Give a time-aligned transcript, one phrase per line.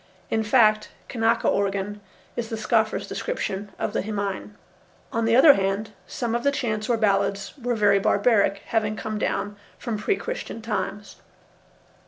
[0.31, 2.01] In fact, "kanaka organ"
[2.35, 4.55] is the scoffer's description of the himine.
[5.13, 9.19] On the other hand, some of the chants or ballads were very barbaric, having come
[9.19, 11.17] down from pre Christian times.